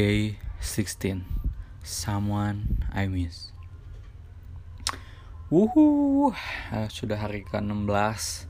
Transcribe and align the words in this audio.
Day 0.00 0.40
16 0.64 1.28
Someone 1.84 2.88
I 2.88 3.04
Miss. 3.04 3.52
Wuhu. 5.52 6.32
Uh, 6.72 6.88
Sudah 6.88 7.20
hari 7.20 7.44
ke-16 7.44 8.48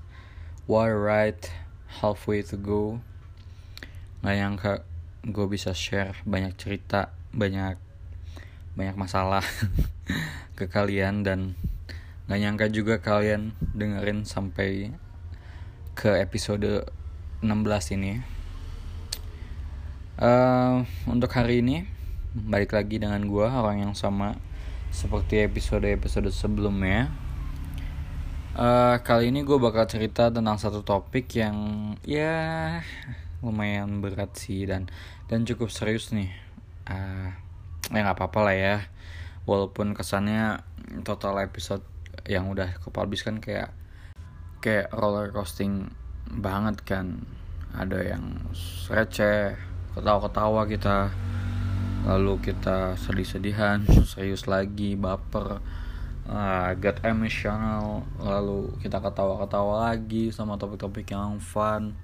What 0.70 0.86
a 0.86 0.94
ride. 0.94 1.50
Halfway 1.98 2.46
to 2.46 2.54
go. 2.54 3.02
Gak 4.22 4.30
nyangka 4.30 4.86
gue 5.26 5.46
bisa 5.50 5.74
share 5.74 6.14
banyak 6.22 6.54
cerita 6.54 7.10
Banyak 7.34 7.82
banyak 8.78 8.94
masalah 8.94 9.42
ke 10.58 10.70
kalian 10.70 11.26
Dan 11.26 11.58
gak 12.30 12.38
nyangka 12.38 12.70
juga 12.70 13.02
kalian 13.02 13.58
dengerin 13.74 14.22
sampai 14.22 14.94
ke 15.98 16.14
episode 16.14 16.86
16 17.42 17.98
ini 17.98 18.39
Untuk 21.08 21.32
hari 21.32 21.64
ini 21.64 21.88
Balik 22.36 22.76
lagi 22.76 23.00
dengan 23.00 23.24
gue 23.24 23.40
orang 23.40 23.88
yang 23.88 23.96
sama 23.96 24.36
Seperti 24.92 25.40
episode-episode 25.48 26.28
sebelumnya. 26.28 27.08
Uh, 28.52 29.00
Kali 29.00 29.32
ini 29.32 29.40
gue 29.48 29.56
bakal 29.56 29.88
cerita 29.88 30.28
tentang 30.28 30.60
satu 30.60 30.84
topik 30.84 31.24
yang 31.40 31.56
Ya 32.04 32.84
lumayan 33.40 34.04
berat 34.04 34.36
sih 34.36 34.68
Dan 34.68 34.92
dan 35.32 35.48
cukup 35.48 35.72
serius 35.72 36.12
nih. 36.12 36.28
Uh, 36.84 37.32
Ya 37.88 38.04
gak 38.04 38.20
apa-apa 38.20 38.52
lah 38.52 38.56
ya. 38.60 38.76
Walaupun 39.48 39.96
kesannya 39.96 40.60
total 41.00 41.40
episode 41.40 41.80
yang 42.28 42.52
udah 42.52 42.76
kepublish 42.84 43.24
kan 43.24 43.40
kayak 43.40 43.72
Kayak 44.60 44.92
roller 44.92 45.32
coasting 45.32 45.88
banget 46.28 46.76
kan. 46.84 47.24
Ada 47.72 48.04
yang 48.04 48.52
receh 48.92 49.69
ketawa-ketawa 49.96 50.66
kita. 50.70 51.10
Lalu 52.00 52.40
kita 52.40 52.96
sedih-sedihan 52.96 53.84
serius 54.08 54.48
lagi 54.48 54.96
baper. 54.96 55.60
Uh, 56.30 56.70
get 56.78 57.02
emotional 57.02 58.06
lalu 58.22 58.70
kita 58.78 59.02
ketawa-ketawa 59.02 59.90
lagi 59.90 60.30
sama 60.30 60.54
topik-topik 60.54 61.10
yang 61.10 61.42
fun. 61.42 61.98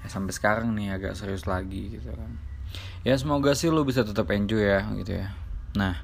Ya 0.00 0.08
sampai 0.08 0.32
sekarang 0.32 0.72
nih 0.72 0.96
agak 0.96 1.12
serius 1.12 1.44
lagi 1.44 1.92
gitu 1.92 2.08
kan. 2.16 2.40
Ya 3.04 3.14
semoga 3.20 3.52
sih 3.52 3.68
lu 3.68 3.84
bisa 3.84 4.00
tetap 4.00 4.32
enjoy 4.32 4.64
ya 4.64 4.88
gitu 4.96 5.20
ya. 5.20 5.36
Nah 5.76 6.00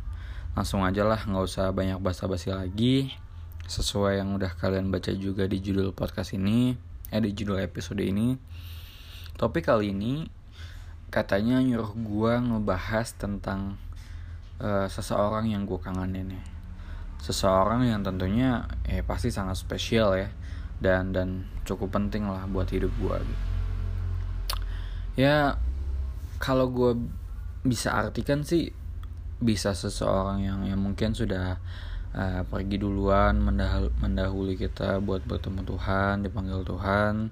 langsung 0.52 0.84
aja 0.84 1.00
lah 1.06 1.24
nggak 1.24 1.44
usah 1.48 1.72
banyak 1.72 1.96
basa-basi 1.98 2.52
lagi. 2.52 3.16
Sesuai 3.64 4.20
yang 4.20 4.36
udah 4.36 4.52
kalian 4.60 4.92
baca 4.92 5.14
juga 5.16 5.48
di 5.48 5.64
judul 5.64 5.96
podcast 5.96 6.36
ini 6.36 6.76
eh 7.08 7.20
di 7.24 7.32
judul 7.32 7.56
episode 7.64 8.04
ini. 8.04 8.36
Topik 9.40 9.64
kali 9.64 9.96
ini 9.96 10.39
katanya 11.10 11.58
nyuruh 11.58 11.92
gue 11.98 12.32
ngebahas 12.38 13.12
tentang 13.18 13.76
uh, 14.62 14.86
seseorang 14.86 15.50
yang 15.50 15.66
gue 15.66 15.78
kangenin 15.82 16.38
ya 16.38 16.44
seseorang 17.20 17.84
yang 17.84 18.00
tentunya 18.00 18.64
eh 18.88 19.04
pasti 19.04 19.28
sangat 19.28 19.60
spesial 19.60 20.16
ya 20.16 20.32
dan 20.80 21.12
dan 21.12 21.44
cukup 21.68 21.92
penting 21.92 22.24
lah 22.24 22.48
buat 22.48 22.72
hidup 22.72 22.88
gue 22.96 23.16
gitu. 23.20 23.44
ya 25.20 25.60
kalau 26.40 26.72
gue 26.72 26.96
bisa 27.60 27.92
artikan 27.92 28.40
sih 28.40 28.72
bisa 29.36 29.76
seseorang 29.76 30.40
yang 30.40 30.64
yang 30.64 30.80
mungkin 30.80 31.12
sudah 31.12 31.60
uh, 32.16 32.42
pergi 32.48 32.80
duluan 32.80 33.36
mendahul 33.36 33.92
mendahului 34.00 34.56
kita 34.56 34.96
buat 35.04 35.20
bertemu 35.28 35.68
Tuhan 35.68 36.24
dipanggil 36.24 36.64
Tuhan 36.64 37.28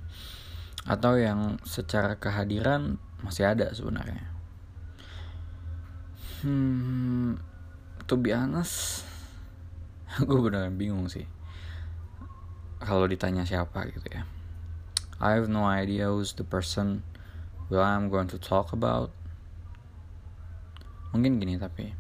atau 0.85 1.13
yang 1.17 1.61
secara 1.65 2.17
kehadiran 2.21 3.01
masih 3.23 3.51
ada 3.51 3.71
sebenarnya. 3.75 4.27
Hmm 6.43 7.39
to 8.09 8.17
be 8.17 8.33
honest 8.33 9.05
gue 10.29 10.39
beneran 10.41 10.81
bingung 10.81 11.07
sih. 11.11 11.29
Kalau 12.79 13.05
ditanya 13.05 13.45
siapa 13.45 13.91
gitu 13.91 14.07
ya. 14.09 14.23
I 15.19 15.35
have 15.35 15.51
no 15.51 15.67
idea 15.67 16.09
who's 16.09 16.33
the 16.33 16.47
person 16.47 17.03
will 17.69 17.83
I'm 17.83 18.09
going 18.09 18.31
to 18.33 18.39
talk 18.39 18.71
about. 18.71 19.11
Mungkin 21.13 21.43
gini 21.43 21.59
tapi 21.59 21.93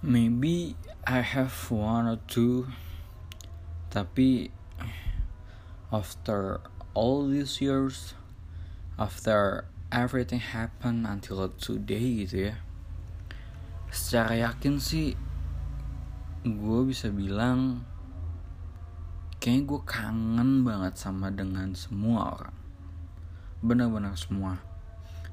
maybe 0.00 0.74
I 1.04 1.20
have 1.20 1.52
one 1.68 2.08
or 2.08 2.18
two 2.24 2.72
tapi 3.92 4.48
after 5.92 6.64
all 6.94 7.26
these 7.28 7.60
years 7.60 8.14
after 8.96 9.66
everything 9.90 10.38
happen 10.38 11.02
until 11.02 11.50
today 11.58 12.22
gitu 12.22 12.54
ya. 12.54 12.56
Secara 13.90 14.38
yakin 14.38 14.78
sih 14.78 15.18
gue 16.46 16.80
bisa 16.86 17.10
bilang 17.10 17.82
kayaknya 19.42 19.66
gue 19.66 19.80
kangen 19.82 20.62
banget 20.62 20.94
sama 20.94 21.34
dengan 21.34 21.74
semua 21.74 22.38
orang. 22.38 22.56
Benar-benar 23.66 24.14
semua. 24.14 24.62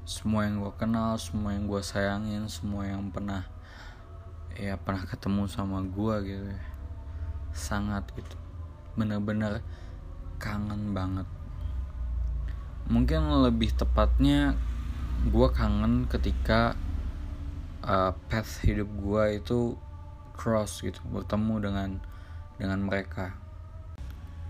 Semua 0.02 0.50
yang 0.50 0.58
gue 0.58 0.74
kenal 0.74 1.14
semua 1.22 1.54
yang 1.54 1.70
gue 1.70 1.78
sayangin 1.78 2.50
semua 2.50 2.82
yang 2.90 3.14
pernah 3.14 3.46
ya 4.58 4.74
pernah 4.74 5.06
ketemu 5.06 5.46
sama 5.46 5.86
gue 5.86 6.14
gitu 6.26 6.46
ya. 6.50 6.64
Sangat 7.54 8.10
gitu. 8.18 8.34
Benar-benar 8.98 9.62
kangen 10.42 10.90
banget 10.90 11.37
mungkin 12.88 13.28
lebih 13.44 13.72
tepatnya 13.76 14.56
gue 15.28 15.48
kangen 15.52 16.08
ketika 16.08 16.74
uh, 17.84 18.16
path 18.32 18.64
hidup 18.64 18.88
gue 18.88 19.24
itu 19.40 19.76
cross 20.34 20.80
gitu 20.80 21.00
bertemu 21.12 21.54
dengan 21.60 21.90
dengan 22.56 22.80
mereka. 22.82 23.36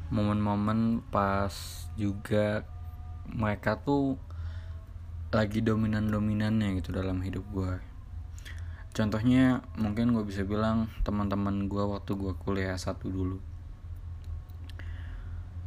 Momen-momen 0.08 1.04
pas 1.12 1.52
juga 2.00 2.64
mereka 3.28 3.76
tuh 3.76 4.16
lagi 5.28 5.60
dominan-dominannya 5.60 6.80
gitu 6.80 6.96
dalam 6.96 7.20
hidup 7.20 7.44
gue 7.52 7.88
contohnya 8.98 9.62
mungkin 9.78 10.10
gue 10.10 10.26
bisa 10.26 10.42
bilang 10.42 10.90
teman-teman 11.06 11.70
gue 11.70 11.84
waktu 11.86 12.18
gue 12.18 12.34
kuliah 12.42 12.74
satu 12.74 13.06
dulu. 13.06 13.38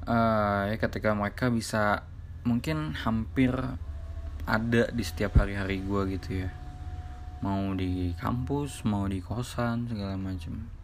Uh, 0.04 0.68
ya 0.68 0.76
ketika 0.76 1.16
mereka 1.16 1.48
bisa 1.48 2.04
mungkin 2.44 2.98
hampir 2.98 3.54
ada 4.46 4.84
di 4.90 5.04
setiap 5.06 5.38
hari-hari 5.38 5.82
gue 5.82 6.02
gitu 6.18 6.30
ya. 6.46 6.50
Mau 7.42 7.74
di 7.74 8.14
kampus 8.18 8.86
mau 8.86 9.10
di 9.10 9.22
kosan 9.22 9.90
segala 9.90 10.14
macam 10.18 10.82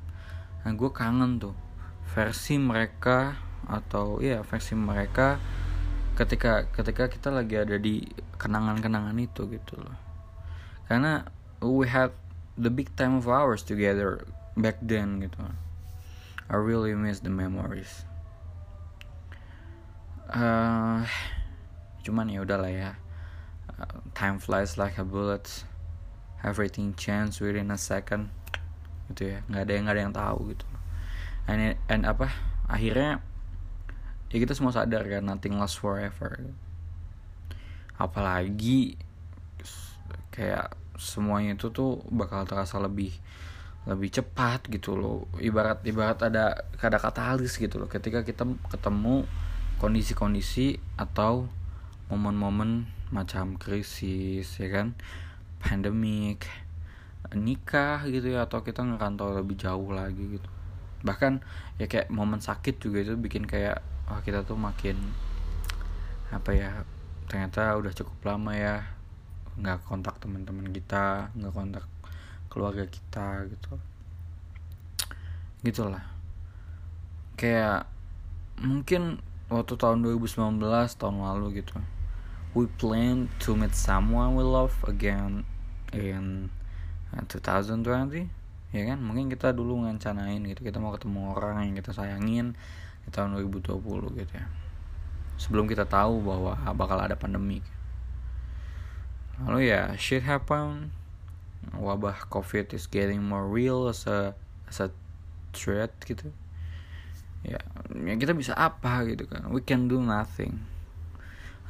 nah 0.66 0.75
gue 0.75 0.91
kangen 0.91 1.40
tuh 1.40 1.56
versi 2.12 2.59
mereka 2.59 3.40
atau 3.72 4.19
ya 4.19 4.44
versi 4.44 4.75
mereka 4.75 5.40
ketika 6.19 6.67
ketika 6.75 7.07
kita 7.07 7.29
lagi 7.31 7.56
ada 7.56 7.79
di 7.79 8.03
kenangan-kenangan 8.35 9.16
itu 9.16 9.47
gitu 9.47 9.79
loh. 9.79 9.96
Karena 10.91 11.23
we 11.62 11.88
had 11.88 12.12
the 12.57 12.67
big 12.73 12.90
time 12.97 13.16
of 13.16 13.29
ours 13.29 13.62
together 13.62 14.25
back 14.57 14.81
then 14.81 15.22
gitu. 15.22 15.40
I 16.50 16.57
really 16.57 16.96
miss 16.97 17.22
the 17.22 17.29
memories. 17.29 18.07
Uh, 20.28 21.07
cuman 22.07 22.31
ya 22.31 22.40
udahlah 22.47 22.72
ya 22.72 22.95
uh, 23.75 24.00
time 24.16 24.40
flies 24.40 24.79
like 24.79 24.95
a 24.95 25.03
bullet 25.03 25.68
everything 26.45 26.95
change 26.95 27.44
within 27.44 27.73
a 27.73 27.79
second 27.79 28.31
gitu 29.12 29.35
ya. 29.35 29.40
Nggak 29.47 29.62
ada 29.63 29.72
yang 29.72 29.84
nggak 29.88 29.95
ada 29.95 30.03
yang 30.03 30.16
tahu 30.16 30.38
gitu. 30.53 30.66
And, 31.47 31.79
and 31.87 32.03
apa 32.03 32.28
akhirnya 32.67 33.23
ya 34.28 34.37
kita 34.43 34.52
semua 34.52 34.76
sadar 34.76 35.08
kan 35.08 35.23
nothing 35.23 35.55
lasts 35.58 35.79
forever. 35.79 36.52
Apalagi 37.97 38.99
kayak 40.29 40.78
semuanya 40.99 41.58
itu 41.58 41.73
tuh 41.73 42.03
bakal 42.14 42.46
terasa 42.46 42.78
lebih 42.78 43.16
lebih 43.87 44.11
cepat 44.11 44.67
gitu 44.67 44.99
loh. 44.99 45.26
Ibarat 45.40 45.81
ibarat 45.87 46.20
ada 46.28 46.67
ada 46.78 46.97
katalis 46.99 47.55
gitu 47.55 47.79
loh. 47.79 47.87
Ketika 47.87 48.22
kita 48.28 48.43
ketemu 48.67 49.23
kondisi-kondisi 49.79 50.78
atau 50.99 51.47
momen-momen 52.07 52.87
macam 53.11 53.55
krisis 53.59 54.47
ya 54.59 54.69
kan? 54.71 54.95
Pandemik 55.59 56.47
nikah 57.35 58.07
gitu 58.07 58.31
ya 58.31 58.47
atau 58.47 58.63
kita 58.63 58.87
ngerantau 58.87 59.35
lebih 59.35 59.59
jauh 59.59 59.91
lagi 59.91 60.39
gitu. 60.39 60.49
Bahkan 61.03 61.43
ya 61.75 61.91
kayak 61.91 62.07
momen 62.07 62.39
sakit 62.39 62.79
juga 62.79 63.03
itu 63.03 63.19
bikin 63.19 63.43
kayak 63.43 63.83
wah 64.07 64.23
kita 64.23 64.47
tuh 64.47 64.55
makin 64.55 64.95
apa 66.31 66.51
ya 66.55 66.71
ternyata 67.27 67.75
udah 67.75 67.91
cukup 67.91 68.19
lama 68.23 68.55
ya 68.55 68.83
nggak 69.59 69.83
kontak 69.83 70.15
teman-teman 70.23 70.71
kita 70.71 71.31
nggak 71.35 71.51
kontak 71.51 71.85
keluarga 72.47 72.87
kita 72.87 73.43
gitu. 73.51 73.75
Gitulah. 75.67 76.05
Kayak 77.35 77.91
mungkin 78.63 79.19
waktu 79.51 79.75
tahun 79.75 80.03
2019 80.03 80.59
tahun 80.99 81.17
lalu 81.21 81.61
gitu 81.61 81.75
we 82.55 82.70
plan 82.79 83.28
to 83.44 83.55
meet 83.55 83.76
someone 83.76 84.35
we 84.35 84.44
love 84.44 84.76
again 84.88 85.44
in 85.91 86.52
2020 87.16 88.29
ya 88.76 88.84
kan? 88.84 88.99
Mungkin 88.99 89.32
kita 89.32 89.55
dulu 89.55 89.88
ngancanain 89.88 90.44
gitu 90.44 90.61
kita 90.64 90.78
mau 90.78 90.91
ketemu 90.91 91.32
orang 91.32 91.72
yang 91.72 91.76
kita 91.79 91.96
sayangin 91.96 92.55
di 93.08 93.09
tahun 93.09 93.40
2020 93.40 93.79
gitu 94.20 94.34
ya. 94.35 94.47
Sebelum 95.40 95.70
kita 95.70 95.88
tahu 95.88 96.20
bahwa 96.20 96.58
bakal 96.76 96.99
ada 96.99 97.16
pandemi. 97.16 97.64
Lalu 99.43 99.72
ya 99.72 99.96
shit 99.96 100.26
happen. 100.26 100.91
Wabah 101.78 102.32
covid 102.32 102.72
is 102.76 102.88
getting 102.88 103.20
more 103.23 103.43
real 103.43 103.91
as 103.91 104.08
a 104.08 104.35
as 104.67 104.79
a 104.84 104.91
threat 105.55 105.93
gitu. 106.03 106.32
Ya, 107.46 107.61
ya 107.93 108.14
kita 108.20 108.34
bisa 108.35 108.52
apa 108.58 109.08
gitu 109.08 109.29
kan? 109.29 109.47
We 109.53 109.64
can 109.64 109.88
do 109.88 110.03
nothing. 110.03 110.59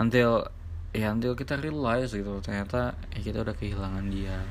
Until 0.01 0.49
ya 0.97 1.13
until 1.13 1.37
kita 1.37 1.61
realize 1.61 2.09
gitu 2.09 2.41
ternyata 2.41 2.97
ya 3.13 3.21
kita 3.21 3.45
udah 3.45 3.53
kehilangan 3.53 4.09
dia. 4.09 4.41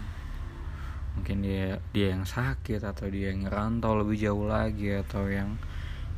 Mungkin 1.18 1.42
dia 1.42 1.82
dia 1.90 2.14
yang 2.14 2.22
sakit 2.22 2.86
atau 2.86 3.10
dia 3.10 3.34
yang 3.34 3.50
ngerantau 3.50 3.98
lebih 3.98 4.30
jauh 4.30 4.46
lagi 4.46 4.94
atau 4.94 5.26
yang 5.26 5.58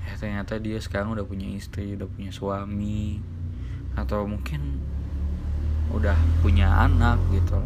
ya 0.05 0.13
ternyata 0.21 0.61
dia 0.61 0.77
sekarang 0.77 1.17
udah 1.17 1.25
punya 1.25 1.49
istri 1.49 1.97
udah 1.97 2.05
punya 2.13 2.29
suami 2.29 3.25
atau 3.97 4.29
mungkin 4.29 4.85
udah 5.97 6.15
punya 6.45 6.85
anak 6.85 7.17
gitu 7.33 7.65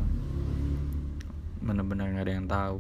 bener-bener 1.59 2.15
nggak 2.15 2.27
ada 2.31 2.35
yang 2.39 2.47
tahu. 2.47 2.79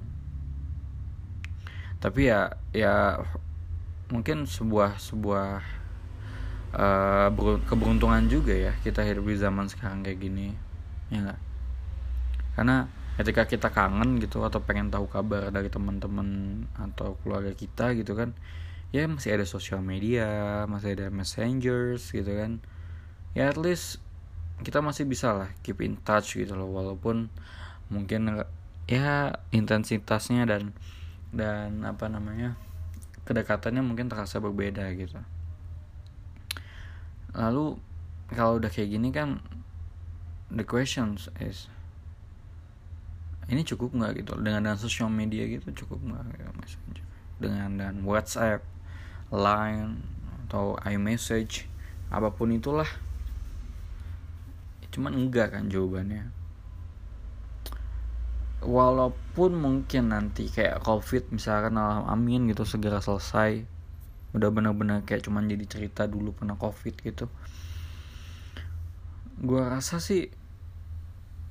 Tapi 1.98 2.30
ya 2.30 2.54
ya 2.70 3.18
mungkin 4.14 4.46
sebuah 4.46 5.02
sebuah 5.02 5.81
uh, 6.76 7.28
keberuntungan 7.68 8.28
juga 8.28 8.52
ya 8.52 8.72
kita 8.80 9.04
hidup 9.04 9.28
di 9.28 9.36
zaman 9.36 9.68
sekarang 9.68 10.04
kayak 10.04 10.18
gini 10.20 10.56
ya 11.12 11.24
nggak? 11.24 11.40
Karena 12.56 12.88
ketika 13.20 13.44
kita 13.44 13.68
kangen 13.68 14.20
gitu 14.20 14.40
atau 14.44 14.64
pengen 14.64 14.88
tahu 14.88 15.04
kabar 15.08 15.52
dari 15.52 15.68
teman-teman 15.68 16.62
atau 16.76 17.20
keluarga 17.20 17.52
kita 17.52 17.92
gitu 17.92 18.16
kan 18.16 18.32
ya 18.92 19.04
masih 19.04 19.36
ada 19.36 19.44
sosial 19.44 19.84
media 19.84 20.64
masih 20.68 20.96
ada 20.96 21.06
messengers 21.12 22.12
gitu 22.12 22.32
kan. 22.32 22.60
Ya 23.32 23.48
at 23.48 23.56
least 23.56 24.00
kita 24.60 24.84
masih 24.84 25.08
bisa 25.08 25.32
lah 25.32 25.50
keep 25.64 25.80
in 25.80 25.98
touch 26.00 26.36
gitu 26.36 26.54
loh 26.54 26.68
walaupun 26.68 27.28
mungkin 27.88 28.44
ya 28.88 29.36
intensitasnya 29.52 30.48
dan 30.48 30.72
dan 31.32 31.82
apa 31.88 32.08
namanya 32.12 32.54
kedekatannya 33.24 33.80
mungkin 33.80 34.12
terasa 34.12 34.38
berbeda 34.38 34.84
gitu 34.94 35.20
lalu 37.32 37.76
kalau 38.32 38.60
udah 38.60 38.68
kayak 38.72 38.96
gini 38.96 39.08
kan 39.12 39.40
the 40.52 40.64
questions 40.64 41.28
is 41.40 41.68
ini 43.50 43.66
cukup 43.66 43.92
nggak 43.92 44.24
gitu? 44.24 44.38
Dengan 44.38 44.64
dan 44.64 44.78
sosial 44.78 45.12
media 45.12 45.44
gitu 45.44 45.84
cukup 45.84 46.00
nggak 46.00 46.24
gitu, 46.38 46.52
messenger 46.60 47.04
dengan 47.42 47.74
dan 47.74 48.06
WhatsApp, 48.06 48.62
Line 49.34 49.98
atau 50.46 50.78
iMessage 50.86 51.66
apa 52.12 52.30
pun 52.30 52.54
itulah. 52.54 52.86
Cuman 54.92 55.16
enggak 55.16 55.56
kan 55.56 55.72
jawabannya. 55.72 56.28
Walaupun 58.62 59.58
mungkin 59.58 60.14
nanti 60.14 60.46
kayak 60.46 60.84
covid 60.86 61.34
misalkan 61.34 61.74
amin 61.80 62.46
gitu 62.46 62.62
segera 62.62 63.02
selesai 63.02 63.71
udah 64.32 64.48
benar-benar 64.48 65.04
kayak 65.04 65.28
cuman 65.28 65.48
jadi 65.48 65.64
cerita 65.68 66.08
dulu 66.08 66.32
pernah 66.32 66.56
covid 66.56 66.96
gitu. 67.00 67.28
Gua 69.42 69.68
rasa 69.68 70.00
sih 70.00 70.28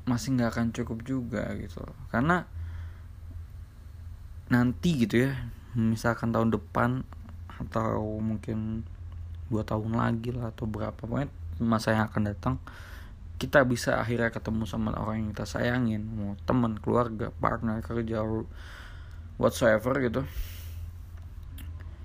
masih 0.10 0.33
nggak 0.38 0.50
akan 0.57 0.68
cukup 0.74 1.06
juga 1.06 1.45
gitu. 1.57 1.81
Karena 2.10 2.45
nanti 4.51 5.07
gitu 5.07 5.31
ya 5.31 5.31
misalkan 5.80 6.36
tahun 6.36 6.51
depan 6.51 7.07
atau 7.48 8.19
mungkin 8.19 8.83
dua 9.48 9.63
tahun 9.63 9.95
lagi 9.95 10.36
lah 10.36 10.51
atau 10.51 10.68
berapa 10.68 10.95
pokoknya 10.95 11.31
masa 11.63 11.95
yang 11.95 12.12
akan 12.12 12.24
datang 12.28 12.56
kita 13.39 13.63
bisa 13.63 13.98
akhirnya 13.98 14.28
ketemu 14.30 14.68
sama 14.68 14.92
orang 14.94 15.24
yang 15.24 15.30
kita 15.31 15.48
sayangin 15.48 16.04
mau 16.04 16.36
teman 16.44 16.75
keluarga 16.78 17.31
partner 17.39 17.80
kerja 17.80 18.22
whatsoever 19.39 19.94
gitu 20.04 20.22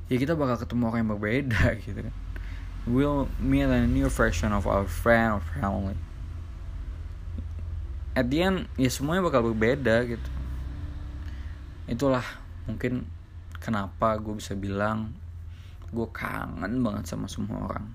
ya 0.06 0.16
kita 0.22 0.38
bakal 0.38 0.56
ketemu 0.62 0.82
orang 0.86 1.00
yang 1.02 1.12
berbeda 1.18 1.62
gitu 1.84 2.00
kan. 2.06 2.14
We'll 2.86 3.26
meet 3.42 3.66
a 3.66 3.82
new 3.82 4.06
version 4.06 4.54
of 4.54 4.62
our 4.70 4.86
friend 4.86 5.38
or 5.38 5.42
family. 5.58 5.98
At 8.14 8.30
the 8.30 8.46
end 8.46 8.70
ya 8.78 8.86
semuanya 8.86 9.26
bakal 9.26 9.42
berbeda 9.50 10.06
gitu. 10.06 10.30
Itulah 11.90 12.22
mungkin 12.70 13.10
kenapa 13.58 14.14
gue 14.22 14.38
bisa 14.38 14.54
bilang 14.54 15.10
gue 15.90 16.06
kangen 16.14 16.82
banget 16.82 17.10
sama 17.10 17.26
semua 17.26 17.66
orang. 17.66 17.86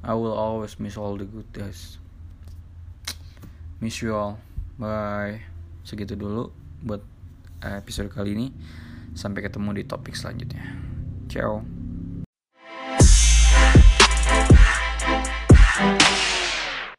I 0.00 0.14
will 0.16 0.32
always 0.32 0.80
miss 0.80 0.96
all 0.96 1.20
the 1.20 1.28
good 1.28 1.50
days. 1.52 2.00
Miss 3.84 4.00
you 4.00 4.16
all. 4.16 4.40
Bye. 4.80 5.44
Segitu 5.84 6.16
dulu 6.16 6.48
buat 6.80 7.04
episode 7.60 8.08
kali 8.08 8.38
ini 8.38 8.48
sampai 9.18 9.42
ketemu 9.42 9.74
di 9.74 9.82
topik 9.82 10.14
selanjutnya. 10.14 10.62
Ciao 11.26 11.77